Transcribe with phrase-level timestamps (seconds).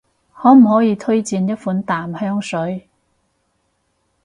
[0.33, 2.89] 可唔可以推薦一款淡香水？